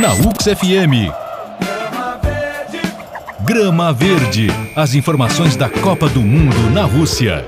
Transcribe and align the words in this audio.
Na 0.00 0.12
UX 0.12 0.44
FM. 0.44 1.10
Grama 3.44 3.94
Verde. 3.94 4.48
As 4.74 4.94
informações 4.94 5.56
da 5.56 5.70
Copa 5.70 6.06
do 6.08 6.20
Mundo 6.20 6.70
na 6.70 6.84
Rússia. 6.84 7.46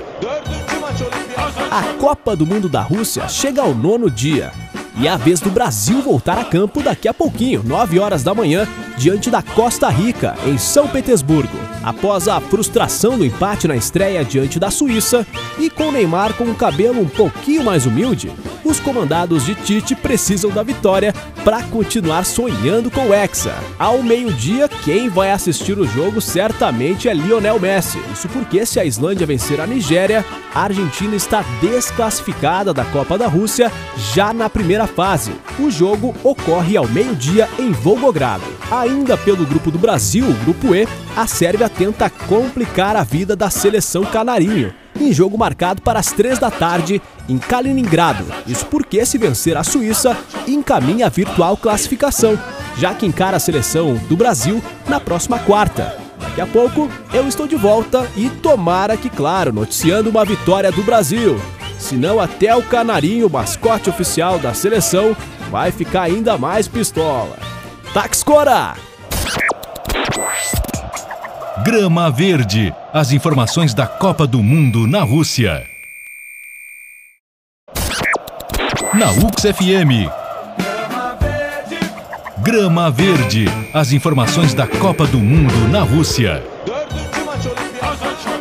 A 1.69 1.83
Copa 1.99 2.35
do 2.35 2.47
Mundo 2.47 2.67
da 2.67 2.81
Rússia 2.81 3.29
chega 3.29 3.61
ao 3.61 3.75
nono 3.75 4.09
dia. 4.09 4.51
E 4.97 5.07
é 5.07 5.11
a 5.11 5.15
vez 5.15 5.39
do 5.39 5.51
Brasil 5.51 6.01
voltar 6.01 6.39
a 6.39 6.43
campo 6.43 6.81
daqui 6.81 7.07
a 7.07 7.13
pouquinho, 7.13 7.61
9 7.63 7.99
horas 7.99 8.23
da 8.23 8.33
manhã, 8.33 8.67
diante 8.97 9.29
da 9.29 9.43
Costa 9.43 9.87
Rica, 9.87 10.35
em 10.45 10.57
São 10.57 10.87
Petersburgo. 10.87 11.57
Após 11.83 12.27
a 12.27 12.41
frustração 12.41 13.17
do 13.17 13.25
empate 13.25 13.67
na 13.67 13.75
estreia 13.75 14.25
diante 14.25 14.59
da 14.59 14.71
Suíça 14.71 15.25
e 15.59 15.69
com 15.69 15.91
Neymar 15.91 16.33
com 16.33 16.45
o 16.45 16.55
cabelo 16.55 16.99
um 16.99 17.07
pouquinho 17.07 17.63
mais 17.63 17.85
humilde, 17.85 18.31
os 18.69 18.79
comandados 18.79 19.45
de 19.45 19.55
Tite 19.55 19.95
precisam 19.95 20.51
da 20.51 20.61
vitória 20.61 21.13
para 21.43 21.63
continuar 21.63 22.23
sonhando 22.23 22.91
com 22.91 23.07
o 23.07 23.13
Hexa. 23.13 23.55
Ao 23.79 24.03
meio-dia, 24.03 24.67
quem 24.67 25.09
vai 25.09 25.31
assistir 25.31 25.79
o 25.79 25.87
jogo 25.87 26.21
certamente 26.21 27.09
é 27.09 27.13
Lionel 27.13 27.59
Messi. 27.59 27.99
Isso 28.13 28.29
porque 28.29 28.65
se 28.65 28.79
a 28.79 28.85
Islândia 28.85 29.25
vencer 29.25 29.59
a 29.59 29.65
Nigéria, 29.65 30.23
a 30.53 30.63
Argentina 30.63 31.15
está 31.15 31.43
desclassificada 31.59 32.73
da 32.73 32.85
Copa 32.85 33.17
da 33.17 33.27
Rússia 33.27 33.71
já 34.13 34.31
na 34.31 34.49
primeira 34.49 34.85
fase. 34.85 35.31
O 35.57 35.71
jogo 35.71 36.15
ocorre 36.23 36.77
ao 36.77 36.87
meio-dia 36.87 37.49
em 37.57 37.71
Volgogrado. 37.71 38.43
Ainda 38.69 39.17
pelo 39.17 39.45
grupo 39.45 39.71
do 39.71 39.79
Brasil, 39.79 40.25
o 40.29 40.33
grupo 40.45 40.75
E, 40.75 40.87
a 41.17 41.25
Sérvia 41.25 41.69
tenta 41.69 42.09
complicar 42.09 42.95
a 42.95 43.03
vida 43.03 43.35
da 43.35 43.49
seleção 43.49 44.03
canarinho 44.05 44.73
em 45.03 45.13
jogo 45.13 45.37
marcado 45.37 45.81
para 45.81 45.99
as 45.99 46.11
três 46.11 46.39
da 46.39 46.49
tarde 46.49 47.01
em 47.27 47.37
Kaliningrado. 47.37 48.25
Isso 48.47 48.65
porque, 48.65 49.05
se 49.05 49.17
vencer 49.17 49.55
a 49.57 49.63
Suíça, 49.63 50.17
encaminha 50.47 51.05
a 51.05 51.09
virtual 51.09 51.55
classificação, 51.57 52.37
já 52.77 52.93
que 52.93 53.05
encara 53.05 53.37
a 53.37 53.39
seleção 53.39 53.95
do 54.09 54.17
Brasil 54.17 54.61
na 54.87 54.99
próxima 54.99 55.39
quarta. 55.39 55.97
Daqui 56.19 56.41
a 56.41 56.47
pouco 56.47 56.89
eu 57.13 57.27
estou 57.27 57.47
de 57.47 57.55
volta 57.55 58.09
e 58.15 58.29
tomara 58.29 58.97
que, 58.97 59.09
claro, 59.09 59.53
noticiando 59.53 60.09
uma 60.09 60.25
vitória 60.25 60.71
do 60.71 60.83
Brasil. 60.83 61.39
Senão, 61.77 62.19
até 62.19 62.55
o 62.55 62.61
Canarinho, 62.61 63.29
mascote 63.29 63.89
oficial 63.89 64.37
da 64.37 64.53
seleção, 64.53 65.15
vai 65.49 65.71
ficar 65.71 66.03
ainda 66.03 66.37
mais 66.37 66.67
pistola. 66.67 67.37
Taxcora! 67.93 68.88
Grama 71.63 72.09
Verde. 72.09 72.73
As 72.93 73.11
informações 73.11 73.73
da 73.73 73.85
Copa 73.85 74.25
do 74.25 74.41
Mundo 74.41 74.87
na 74.87 75.01
Rússia. 75.03 75.67
Na 78.93 79.11
UX 79.11 79.41
FM. 79.41 80.07
Grama 82.37 82.89
Verde. 82.89 83.45
As 83.73 83.91
informações 83.91 84.53
da 84.53 84.65
Copa 84.67 85.05
do 85.05 85.17
Mundo 85.17 85.67
na 85.69 85.81
Rússia. 85.81 86.41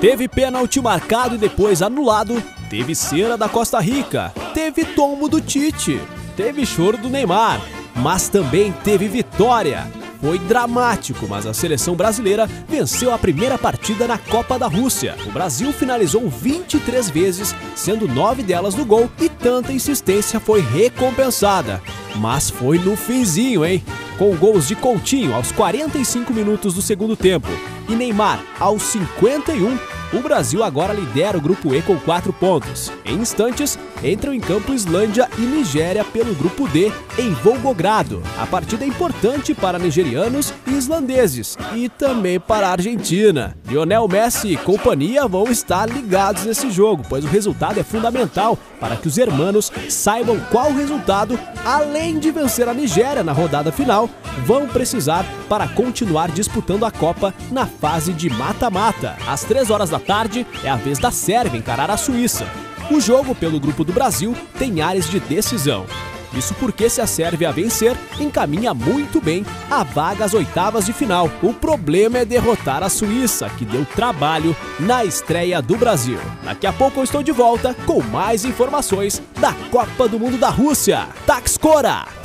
Teve 0.01 0.29
pênalti 0.29 0.81
marcado 0.81 1.35
e 1.35 1.39
depois 1.39 1.83
anulado. 1.83 2.41
Teve 2.71 2.95
cera 2.95 3.37
da 3.37 3.49
Costa 3.49 3.81
Rica. 3.81 4.33
Teve 4.55 4.85
tombo 4.85 5.29
do 5.29 5.41
Tite. 5.41 6.01
Teve 6.37 6.65
choro 6.65 6.97
do 6.97 7.11
Neymar. 7.11 7.61
Mas 7.97 8.29
também 8.29 8.71
teve 8.85 9.09
vitória. 9.09 9.98
Foi 10.21 10.39
dramático, 10.39 11.27
mas 11.29 11.47
a 11.47 11.55
seleção 11.55 11.95
brasileira 11.95 12.47
venceu 12.69 13.13
a 13.13 13.19
primeira 13.19 13.57
partida 13.57 14.07
na 14.07 14.19
Copa 14.19 14.59
da 14.59 14.67
Rússia. 14.67 15.17
O 15.27 15.31
Brasil 15.31 15.73
finalizou 15.73 16.29
23 16.29 17.09
vezes, 17.11 17.55
sendo 17.77 18.09
nove 18.09 18.43
delas 18.43 18.75
no 18.75 18.85
gol, 18.85 19.09
e 19.21 19.29
tanta 19.29 19.73
insistência 19.73 20.41
foi 20.41 20.61
recompensada. 20.61 21.81
Mas 22.17 22.51
foi 22.51 22.79
no 22.79 22.97
finzinho, 22.97 23.65
hein? 23.65 23.83
Com 24.19 24.35
gols 24.35 24.67
de 24.67 24.75
Coutinho 24.75 25.35
aos 25.35 25.53
45 25.53 26.33
minutos 26.33 26.75
do 26.75 26.83
segundo 26.83 27.17
tempo 27.17 27.49
e 27.89 27.95
Neymar 27.95 28.41
aos 28.61 28.83
51 28.83 29.79
o 30.13 30.21
Brasil 30.21 30.65
agora 30.65 30.95
lidera 30.95 31.37
o 31.37 31.41
grupo 31.41 31.75
E 31.75 31.83
com 31.83 31.99
4 31.99 32.33
pontos. 32.33 32.91
Em 33.05 33.17
instantes, 33.17 33.79
entram 34.03 34.33
em 34.33 34.41
campo 34.41 34.73
Islândia 34.73 35.29
e 35.37 35.43
Nigéria 35.43 36.03
pelo 36.03 36.35
grupo 36.35 36.67
D 36.67 36.91
em 37.19 37.31
Volgogrado. 37.35 38.23
A 38.39 38.47
partida 38.47 38.85
é 38.85 38.89
importante 38.89 39.55
para 39.55 39.79
nigerianos 39.79 40.55
e 40.67 40.71
islandeses 40.71 41.59
e 41.75 41.91
também 41.91 42.41
para 42.41 42.69
a 42.69 42.73
Argentina. 42.73 43.55
Lionel 43.67 44.09
Messi 44.09 44.49
e 44.49 44.57
companhia 44.57 45.29
vão 45.29 45.45
estar 45.51 45.87
ligados 45.87 46.45
nesse 46.45 46.71
jogo, 46.71 47.03
pois 47.07 47.25
o 47.25 47.29
resultado 47.29 47.79
é 47.79 47.83
fundamental 47.83 48.59
para 48.81 48.97
que 48.97 49.09
os 49.09 49.19
hermanos 49.19 49.71
saibam 49.91 50.41
qual 50.51 50.73
resultado, 50.73 51.39
além 51.67 52.19
de 52.19 52.31
vencer 52.31 52.67
a 52.67 52.73
Nigéria 52.73 53.23
na 53.23 53.33
rodada 53.33 53.71
final, 53.71 54.09
vão 54.47 54.67
precisar 54.67 55.27
para 55.49 55.69
continuar 55.69 56.31
disputando 56.31 56.85
a 56.85 56.91
Copa 56.91 57.35
na 57.51 57.67
fase 57.79 58.13
de 58.15 58.31
mata-mata. 58.31 59.17
Às 59.27 59.45
3 59.45 59.69
horas 59.71 59.91
da 59.91 59.99
da 59.99 60.01
tarde, 60.01 60.47
é 60.63 60.71
a 60.71 60.77
vez 60.77 60.99
da 60.99 61.11
Sérvia 61.11 61.59
encarar 61.59 61.91
a 61.91 61.97
Suíça. 61.97 62.47
O 62.91 63.01
jogo 63.01 63.35
pelo 63.35 63.61
grupo 63.61 63.85
do 63.85 63.93
Brasil 63.93 64.35
tem 64.59 64.81
áreas 64.81 65.11
de 65.11 65.19
decisão. 65.21 65.85
Isso 66.33 66.55
porque 66.55 66.89
se 66.89 67.01
a 67.01 67.07
Sérvia 67.07 67.51
vencer, 67.51 67.97
encaminha 68.21 68.73
muito 68.73 69.21
bem 69.21 69.45
a 69.71 69.83
vaga 69.83 70.25
às 70.25 70.35
oitavas 70.35 70.87
de 70.87 70.93
final. 70.93 71.31
O 71.43 71.53
problema 71.53 72.19
é 72.19 72.25
derrotar 72.25 72.83
a 72.83 72.89
Suíça, 72.89 73.49
que 73.51 73.65
deu 73.65 73.85
trabalho 73.85 74.55
na 74.79 75.05
estreia 75.05 75.61
do 75.61 75.77
Brasil. 75.77 76.21
Daqui 76.45 76.67
a 76.67 76.73
pouco 76.73 77.01
eu 77.01 77.05
estou 77.05 77.23
de 77.23 77.33
volta 77.33 77.75
com 77.87 78.03
mais 78.03 78.45
informações 78.45 79.23
da 79.41 79.53
Copa 79.71 80.07
do 80.07 80.19
Mundo 80.19 80.39
da 80.39 80.51
Rússia. 80.51 81.09
Taxcora! 81.27 82.18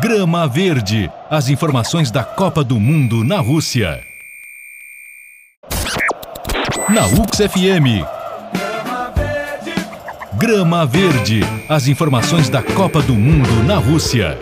Grama 0.00 0.48
Verde. 0.48 1.10
As 1.30 1.48
informações 1.48 2.10
da 2.10 2.24
Copa 2.24 2.64
do 2.64 2.80
Mundo 2.80 3.22
na 3.22 3.40
Rússia 3.40 4.04
na 6.88 7.06
UX 7.06 7.38
FM. 7.38 8.04
Grama 10.34 10.84
Verde. 10.84 11.40
As 11.68 11.88
informações 11.88 12.50
da 12.50 12.62
Copa 12.62 13.00
do 13.00 13.14
Mundo 13.14 13.62
na 13.64 13.76
Rússia. 13.76 14.38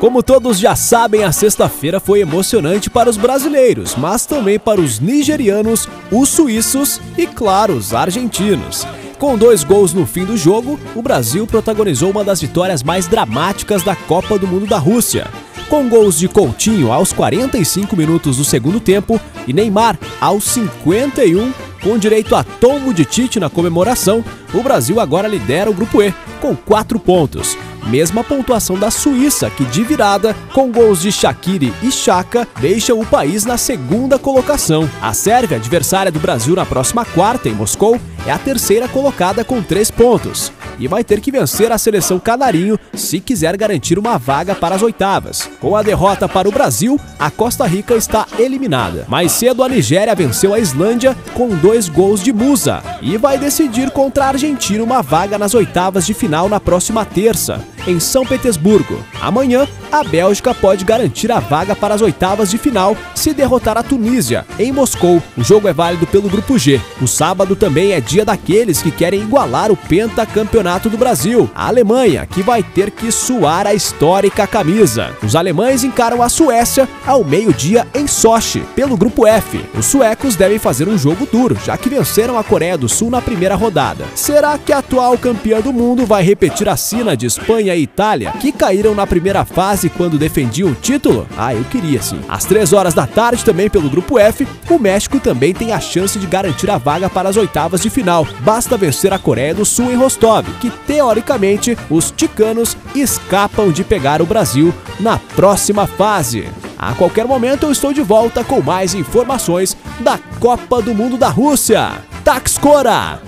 Como 0.00 0.22
todos 0.22 0.58
já 0.58 0.74
sabem, 0.74 1.22
a 1.22 1.30
sexta-feira 1.30 2.00
foi 2.00 2.20
emocionante 2.20 2.90
para 2.90 3.08
os 3.08 3.16
brasileiros, 3.16 3.94
mas 3.94 4.26
também 4.26 4.58
para 4.58 4.80
os 4.80 4.98
nigerianos, 4.98 5.88
os 6.10 6.30
suíços 6.30 7.00
e, 7.16 7.26
claro, 7.26 7.74
os 7.74 7.94
argentinos. 7.94 8.86
Com 9.20 9.36
dois 9.36 9.62
gols 9.62 9.92
no 9.92 10.06
fim 10.06 10.24
do 10.24 10.36
jogo, 10.36 10.80
o 10.96 11.02
Brasil 11.02 11.46
protagonizou 11.46 12.10
uma 12.10 12.24
das 12.24 12.40
vitórias 12.40 12.82
mais 12.82 13.06
dramáticas 13.06 13.82
da 13.84 13.94
Copa 13.94 14.36
do 14.38 14.48
Mundo 14.48 14.66
da 14.66 14.78
Rússia 14.78 15.28
com 15.70 15.88
gols 15.88 16.18
de 16.18 16.26
Coutinho 16.26 16.90
aos 16.90 17.12
45 17.12 17.96
minutos 17.96 18.38
do 18.38 18.44
segundo 18.44 18.80
tempo 18.80 19.20
e 19.46 19.52
Neymar 19.52 19.96
aos 20.20 20.42
51, 20.44 21.52
com 21.80 21.96
direito 21.96 22.34
a 22.34 22.42
tombo 22.42 22.92
de 22.92 23.04
Tite 23.04 23.38
na 23.38 23.48
comemoração, 23.48 24.24
o 24.52 24.62
Brasil 24.64 24.98
agora 24.98 25.28
lidera 25.28 25.70
o 25.70 25.74
grupo 25.74 26.02
E 26.02 26.12
com 26.40 26.56
4 26.56 26.98
pontos. 26.98 27.56
Mesma 27.86 28.22
pontuação 28.22 28.78
da 28.78 28.90
Suíça, 28.90 29.50
que 29.50 29.64
de 29.64 29.82
virada, 29.82 30.34
com 30.52 30.70
gols 30.70 31.00
de 31.00 31.10
Shaqiri 31.10 31.72
e 31.82 31.90
Chaka, 31.90 32.46
deixa 32.60 32.94
o 32.94 33.04
país 33.04 33.44
na 33.44 33.56
segunda 33.56 34.18
colocação. 34.18 34.88
A 35.00 35.12
Sérvia, 35.12 35.56
adversária 35.56 36.12
do 36.12 36.20
Brasil 36.20 36.54
na 36.54 36.66
próxima 36.66 37.04
quarta 37.04 37.48
em 37.48 37.54
Moscou, 37.54 38.00
é 38.26 38.30
a 38.30 38.38
terceira 38.38 38.88
colocada 38.88 39.44
com 39.44 39.62
3 39.62 39.90
pontos 39.90 40.52
e 40.80 40.88
vai 40.88 41.04
ter 41.04 41.20
que 41.20 41.30
vencer 41.30 41.70
a 41.70 41.78
seleção 41.78 42.18
canarinho 42.18 42.78
se 42.94 43.20
quiser 43.20 43.56
garantir 43.56 43.98
uma 43.98 44.18
vaga 44.18 44.54
para 44.54 44.74
as 44.74 44.82
oitavas. 44.82 45.48
Com 45.60 45.76
a 45.76 45.82
derrota 45.82 46.28
para 46.28 46.48
o 46.48 46.52
Brasil, 46.52 46.98
a 47.18 47.30
Costa 47.30 47.66
Rica 47.66 47.94
está 47.94 48.26
eliminada. 48.38 49.04
Mais 49.06 49.30
cedo, 49.32 49.62
a 49.62 49.68
Nigéria 49.68 50.14
venceu 50.14 50.54
a 50.54 50.58
Islândia 50.58 51.16
com 51.34 51.48
dois 51.48 51.88
gols 51.88 52.22
de 52.22 52.32
Musa 52.32 52.82
e 53.02 53.16
vai 53.16 53.38
decidir 53.38 53.90
contra 53.90 54.24
a 54.24 54.28
Argentina 54.28 54.82
uma 54.82 55.02
vaga 55.02 55.38
nas 55.38 55.54
oitavas 55.54 56.06
de 56.06 56.14
final 56.14 56.48
na 56.48 56.58
próxima 56.58 57.04
terça, 57.04 57.62
em 57.86 58.00
São 58.00 58.24
Petersburgo. 58.24 59.04
Amanhã, 59.20 59.66
a 59.90 60.04
Bélgica 60.04 60.54
pode 60.54 60.84
garantir 60.84 61.32
a 61.32 61.40
vaga 61.40 61.74
para 61.74 61.94
as 61.94 62.00
oitavas 62.00 62.50
de 62.50 62.58
final 62.58 62.96
se 63.14 63.34
derrotar 63.34 63.76
a 63.76 63.82
Tunísia, 63.82 64.46
em 64.58 64.72
Moscou. 64.72 65.22
O 65.36 65.42
jogo 65.42 65.68
é 65.68 65.72
válido 65.72 66.06
pelo 66.06 66.28
Grupo 66.28 66.58
G. 66.58 66.80
O 67.02 67.06
sábado 67.06 67.56
também 67.56 67.92
é 67.92 68.00
dia 68.00 68.24
daqueles 68.24 68.80
que 68.80 68.90
querem 68.90 69.20
igualar 69.20 69.70
o 69.70 69.76
pentacampeonato 69.76 70.88
do 70.88 70.96
Brasil, 70.96 71.50
a 71.54 71.66
Alemanha, 71.66 72.26
que 72.26 72.42
vai 72.42 72.62
ter 72.62 72.90
que 72.90 73.10
suar 73.10 73.66
a 73.66 73.74
histórica 73.74 74.46
camisa. 74.46 75.16
Os 75.22 75.34
alemães 75.34 75.82
encaram 75.84 76.22
a 76.22 76.28
Suécia 76.28 76.88
ao 77.06 77.24
meio-dia 77.24 77.86
em 77.94 78.06
Sochi, 78.06 78.62
pelo 78.74 78.96
Grupo 78.96 79.26
F. 79.26 79.60
Os 79.76 79.86
suecos 79.86 80.36
devem 80.36 80.58
fazer 80.58 80.88
um 80.88 80.96
jogo 80.96 81.26
duro, 81.30 81.58
já 81.64 81.76
que 81.76 81.88
venceram 81.88 82.38
a 82.38 82.44
Coreia 82.44 82.78
do 82.78 82.88
Sul 82.88 83.10
na 83.10 83.20
primeira 83.20 83.54
rodada. 83.54 84.04
Será 84.14 84.56
que 84.56 84.72
a 84.72 84.78
atual 84.78 85.18
campeã 85.18 85.60
do 85.60 85.72
mundo 85.72 86.06
vai 86.06 86.22
repetir 86.22 86.68
a 86.68 86.76
cena 86.76 87.16
de 87.16 87.26
Espanha 87.26 87.69
Alemanha 87.70 87.76
e 87.76 87.82
Itália, 87.82 88.32
que 88.32 88.52
caíram 88.52 88.94
na 88.94 89.06
primeira 89.06 89.44
fase 89.44 89.88
quando 89.88 90.18
defendiam 90.18 90.70
o 90.70 90.74
título? 90.74 91.26
Ah, 91.36 91.54
eu 91.54 91.64
queria 91.64 92.02
sim. 92.02 92.20
Às 92.28 92.44
3 92.44 92.72
horas 92.72 92.94
da 92.94 93.06
tarde, 93.06 93.44
também 93.44 93.70
pelo 93.70 93.88
grupo 93.88 94.18
F, 94.18 94.46
o 94.68 94.78
México 94.78 95.18
também 95.20 95.54
tem 95.54 95.72
a 95.72 95.80
chance 95.80 96.18
de 96.18 96.26
garantir 96.26 96.70
a 96.70 96.78
vaga 96.78 97.08
para 97.08 97.28
as 97.28 97.36
oitavas 97.36 97.80
de 97.80 97.90
final. 97.90 98.26
Basta 98.40 98.76
vencer 98.76 99.12
a 99.12 99.18
Coreia 99.18 99.54
do 99.54 99.64
Sul 99.64 99.90
em 99.90 99.96
Rostov, 99.96 100.46
que 100.60 100.70
teoricamente 100.70 101.76
os 101.88 102.10
ticanos 102.10 102.76
escapam 102.94 103.70
de 103.70 103.84
pegar 103.84 104.20
o 104.20 104.26
Brasil 104.26 104.74
na 104.98 105.18
próxima 105.18 105.86
fase. 105.86 106.48
A 106.78 106.94
qualquer 106.94 107.26
momento 107.26 107.64
eu 107.64 107.72
estou 107.72 107.92
de 107.92 108.02
volta 108.02 108.42
com 108.42 108.62
mais 108.62 108.94
informações 108.94 109.76
da 110.00 110.18
Copa 110.38 110.80
do 110.80 110.94
Mundo 110.94 111.16
da 111.16 111.28
Rússia. 111.28 111.92
Taxcora! 112.24 113.20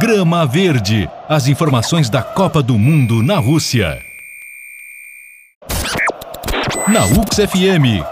Grama 0.00 0.46
Verde. 0.46 1.08
As 1.30 1.46
informações 1.46 2.10
da 2.10 2.24
Copa 2.24 2.60
do 2.60 2.76
Mundo 2.76 3.22
na 3.22 3.38
Rússia. 3.38 4.04
Na 6.88 7.04
UX 7.04 7.36
FM. 7.36 8.02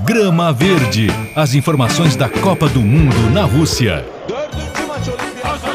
Grama 0.00 0.52
Verde. 0.52 1.06
As 1.36 1.54
informações 1.54 2.16
da 2.16 2.28
Copa 2.28 2.68
do 2.68 2.80
Mundo 2.80 3.30
na 3.30 3.44
Rússia. 3.44 4.04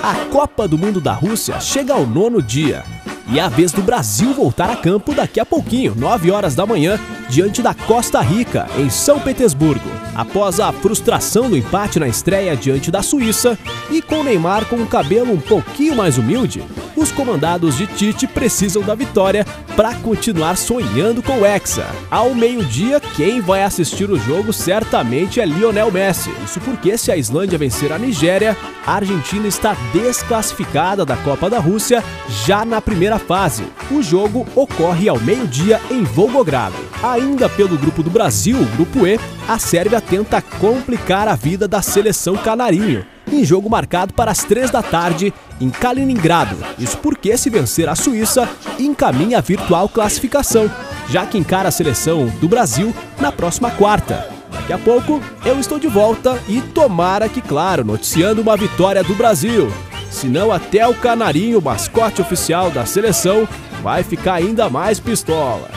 A 0.04 0.14
Copa 0.30 0.68
do 0.68 0.78
Mundo 0.78 1.00
da 1.00 1.14
Rússia 1.14 1.58
chega 1.62 1.94
ao 1.94 2.06
nono 2.06 2.42
dia. 2.42 2.84
E 3.28 3.40
é 3.40 3.42
a 3.42 3.50
vez 3.50 3.72
do 3.72 3.82
Brasil 3.82 4.34
voltar 4.34 4.70
a 4.70 4.76
campo 4.76 5.14
daqui 5.14 5.40
a 5.40 5.46
pouquinho, 5.46 5.96
9 5.96 6.30
horas 6.30 6.56
da 6.56 6.66
manhã, 6.66 7.00
diante 7.30 7.62
da 7.62 7.74
Costa 7.74 8.22
Rica, 8.22 8.68
em 8.78 8.90
São 8.90 9.20
Petersburgo. 9.20 9.90
Após 10.14 10.60
a 10.60 10.72
frustração 10.72 11.50
do 11.50 11.58
empate 11.58 12.00
na 12.00 12.08
estreia 12.08 12.56
diante 12.56 12.92
da 12.92 13.02
Suíça 13.02 13.58
e 13.90 14.02
com 14.02 14.24
Neymar 14.24 14.66
com 14.66 14.76
o 14.76 14.88
cabelo 14.88 15.34
um 15.34 15.40
pouquinho 15.40 15.96
mais 15.96 16.18
humilde, 16.18 16.64
os 16.96 17.12
comandados 17.12 17.78
de 17.78 17.88
Tite 17.88 18.28
precisam 18.28 18.82
da 18.82 18.96
vitória 18.96 19.46
para 19.76 19.94
continuar 19.96 20.58
sonhando 20.58 21.22
com 21.22 21.40
o 21.40 21.46
Hexa. 21.46 21.86
Ao 22.10 22.34
meio-dia, 22.34 23.00
quem 23.16 23.42
vai 23.42 23.64
assistir 23.64 24.10
o 24.10 24.20
jogo 24.20 24.54
certamente 24.54 25.40
é 25.40 25.46
Lionel 25.46 25.92
Messi. 25.92 26.32
Isso 26.44 26.60
porque 26.62 26.98
se 26.98 27.12
a 27.12 27.18
Islândia 27.18 27.58
vencer 27.58 27.92
a 27.92 27.98
Nigéria, 27.98 28.56
a 28.86 28.96
Argentina 28.96 29.48
está 29.48 29.76
desclassificada 29.94 31.06
da 31.06 31.18
Copa 31.18 31.50
da 31.50 31.60
Rússia 31.60 32.04
já 32.46 32.66
na 32.66 32.82
primeira 32.82 33.18
fase. 33.18 33.64
O 33.92 34.02
jogo 34.02 34.46
ocorre 34.56 35.10
ao 35.10 35.20
meio-dia 35.20 35.80
em 35.90 36.04
Volgogrado. 36.04 36.76
Ainda 37.02 37.50
pelo 37.50 37.78
grupo 37.78 38.04
do 38.04 38.10
Brasil, 38.10 38.58
o 38.58 38.66
grupo 38.76 39.08
E, 39.08 39.20
a 39.48 39.58
Sérvia 39.58 40.00
tenta 40.00 40.42
complicar 40.42 41.28
a 41.28 41.36
vida 41.36 41.68
da 41.68 41.82
seleção 41.82 42.36
canarinho 42.36 43.06
em 43.36 43.46
jogo 43.46 43.70
marcado 43.70 44.14
para 44.14 44.32
as 44.32 44.44
três 44.44 44.70
da 44.72 44.82
tarde 44.82 45.34
em 45.60 45.70
Kaliningrado. 45.70 46.58
Isso 46.78 46.98
porque, 46.98 47.38
se 47.38 47.50
vencer 47.50 47.88
a 47.90 47.96
Suíça, 47.96 48.50
encaminha 48.80 49.38
a 49.38 49.42
virtual 49.42 49.88
classificação, 49.90 50.70
já 51.10 51.26
que 51.26 51.38
encara 51.38 51.70
a 51.70 51.72
seleção 51.72 52.28
do 52.40 52.48
Brasil 52.48 52.94
na 53.20 53.32
próxima 53.32 53.72
quarta. 53.72 54.30
Daqui 54.52 54.74
a 54.74 54.78
pouco 54.78 55.22
eu 55.46 55.60
estou 55.60 55.80
de 55.80 55.88
volta 55.88 56.42
e 56.48 56.62
tomara 56.62 57.28
que, 57.28 57.42
claro, 57.42 57.84
noticiando 57.84 58.42
uma 58.42 58.56
vitória 58.56 59.04
do 59.04 59.16
Brasil. 59.16 59.72
Senão, 60.10 60.52
até 60.52 60.88
o 60.88 60.94
Canarinho, 60.94 61.62
mascote 61.62 62.22
oficial 62.22 62.70
da 62.70 62.86
seleção, 62.86 63.48
vai 63.82 64.04
ficar 64.04 64.36
ainda 64.36 64.70
mais 64.70 65.00
pistola. 65.00 65.70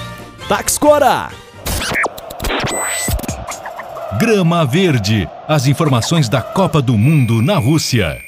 Taxcora! 0.46 1.45
Grama 4.18 4.64
Verde. 4.64 5.28
As 5.46 5.66
informações 5.66 6.28
da 6.28 6.40
Copa 6.40 6.80
do 6.80 6.96
Mundo 6.96 7.42
na 7.42 7.58
Rússia. 7.58 8.25